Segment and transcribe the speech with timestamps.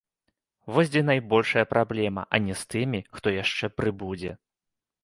[0.75, 4.31] Вось дзе найбольшая праблема, а не з тымі, хто яшчэ прыбудзе.